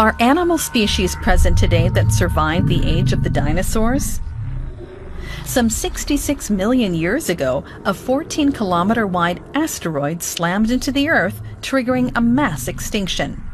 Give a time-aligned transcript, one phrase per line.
[0.00, 4.22] Are animal species present today that survived the age of the dinosaurs?
[5.44, 12.12] Some 66 million years ago, a 14 kilometer wide asteroid slammed into the Earth, triggering
[12.16, 13.44] a mass extinction.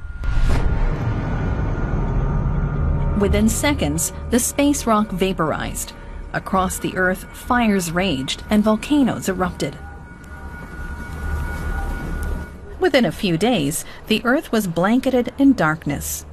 [3.18, 5.94] Within seconds, the space rock vaporized.
[6.32, 9.76] Across the Earth, fires raged and volcanoes erupted.
[12.78, 16.24] Within a few days, the Earth was blanketed in darkness.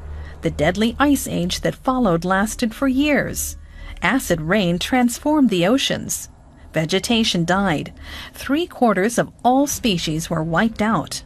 [0.44, 3.56] The deadly ice age that followed lasted for years.
[4.02, 6.28] Acid rain transformed the oceans.
[6.74, 7.94] Vegetation died.
[8.34, 11.24] Three quarters of all species were wiped out.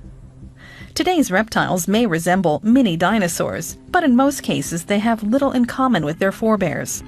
[0.93, 6.05] Today's reptiles may resemble mini dinosaurs, but in most cases they have little in common
[6.05, 7.03] with their forebears.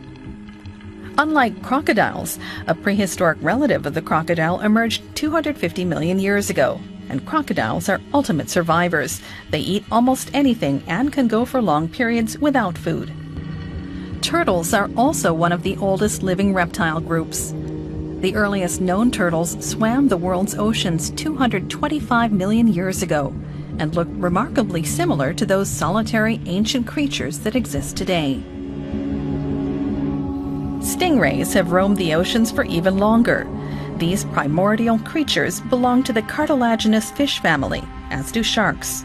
[1.20, 7.90] Unlike crocodiles, a prehistoric relative of the crocodile emerged 250 million years ago and crocodiles
[7.90, 9.22] are ultimate survivors.
[9.50, 13.12] They eat almost anything and can go for long periods without food.
[14.22, 17.54] Turtles are also one of the oldest living reptile groups.
[18.22, 23.34] The earliest known turtles swam the world's oceans 225 million years ago
[23.80, 28.44] and look remarkably similar to those solitary ancient creatures that exist today.
[30.82, 33.48] Stingrays have roamed the oceans for even longer,
[34.00, 39.04] these primordial creatures belong to the cartilaginous fish family, as do sharks.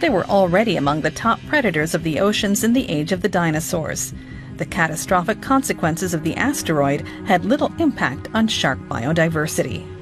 [0.00, 3.28] They were already among the top predators of the oceans in the age of the
[3.28, 4.12] dinosaurs.
[4.56, 9.93] The catastrophic consequences of the asteroid had little impact on shark biodiversity.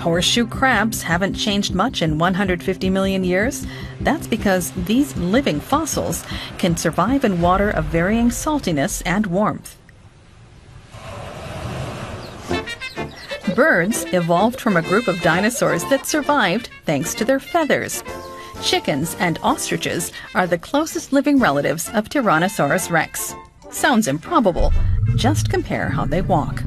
[0.00, 3.66] Horseshoe crabs haven't changed much in 150 million years.
[4.00, 6.24] That's because these living fossils
[6.58, 9.76] can survive in water of varying saltiness and warmth.
[13.54, 18.02] Birds evolved from a group of dinosaurs that survived thanks to their feathers.
[18.62, 23.34] Chickens and ostriches are the closest living relatives of Tyrannosaurus rex.
[23.70, 24.72] Sounds improbable.
[25.16, 26.62] Just compare how they walk.